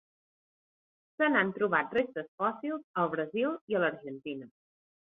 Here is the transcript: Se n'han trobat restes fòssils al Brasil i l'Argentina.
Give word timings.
Se 1.17 1.27
n'han 1.35 1.51
trobat 1.59 1.95
restes 1.99 2.33
fòssils 2.41 2.83
al 3.03 3.15
Brasil 3.15 3.57
i 3.75 3.81
l'Argentina. 3.87 4.53